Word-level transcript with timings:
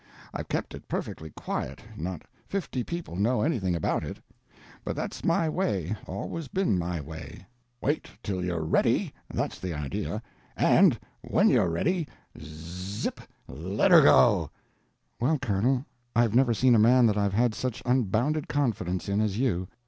I've 0.33 0.49
kept 0.49 0.73
it 0.73 0.87
perfectly 0.87 1.29
quiet, 1.29 1.81
not 1.95 2.23
fifty 2.47 2.83
people 2.83 3.15
know 3.15 3.43
anything 3.43 3.75
about 3.75 4.03
it. 4.03 4.17
But 4.83 4.95
that's 4.95 5.23
my 5.23 5.47
way, 5.47 5.95
always 6.07 6.47
been 6.47 6.75
my 6.79 6.99
way. 6.99 7.45
Wait 7.83 8.09
till 8.23 8.43
you're 8.43 8.63
ready, 8.65 9.13
that's 9.31 9.59
the 9.59 9.75
idea; 9.75 10.23
and 10.57 10.99
when 11.21 11.49
you're 11.51 11.69
ready, 11.69 12.07
zzip!—let 12.35 13.91
her 13.91 14.01
go!" 14.01 14.49
"Well, 15.19 15.37
Colonel, 15.37 15.85
I've 16.15 16.33
never 16.33 16.55
seen 16.55 16.73
a 16.73 16.79
man 16.79 17.05
that 17.05 17.15
I've 17.19 17.33
had 17.35 17.53
such 17.53 17.83
unbounded 17.85 18.47
confidence 18.47 19.07
in 19.07 19.21
as 19.21 19.37
you. 19.37 19.67